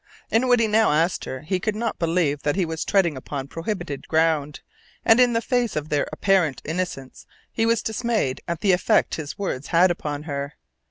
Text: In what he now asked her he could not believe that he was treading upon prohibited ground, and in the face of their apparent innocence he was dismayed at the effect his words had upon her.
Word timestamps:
In 0.31 0.47
what 0.47 0.59
he 0.59 0.65
now 0.65 0.91
asked 0.91 1.25
her 1.25 1.41
he 1.41 1.59
could 1.59 1.75
not 1.75 1.99
believe 1.99 2.41
that 2.41 2.55
he 2.55 2.65
was 2.65 2.83
treading 2.83 3.15
upon 3.15 3.47
prohibited 3.47 4.07
ground, 4.07 4.61
and 5.05 5.19
in 5.19 5.33
the 5.33 5.43
face 5.43 5.75
of 5.75 5.89
their 5.89 6.07
apparent 6.11 6.59
innocence 6.65 7.27
he 7.51 7.67
was 7.67 7.83
dismayed 7.83 8.41
at 8.47 8.61
the 8.61 8.71
effect 8.71 9.13
his 9.13 9.37
words 9.37 9.67
had 9.67 9.91
upon 9.91 10.23
her. 10.23 10.55